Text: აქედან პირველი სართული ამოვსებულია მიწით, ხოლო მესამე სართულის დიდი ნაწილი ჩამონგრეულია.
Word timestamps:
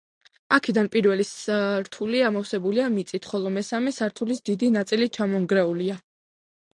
აქედან 0.55 0.87
პირველი 0.93 1.25
სართული 1.31 2.23
ამოვსებულია 2.29 2.87
მიწით, 2.93 3.27
ხოლო 3.33 3.51
მესამე 3.57 3.93
სართულის 3.99 4.41
დიდი 4.51 4.71
ნაწილი 4.79 5.09
ჩამონგრეულია. 5.19 5.99